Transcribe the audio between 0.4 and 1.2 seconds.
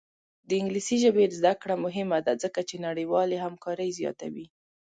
د انګلیسي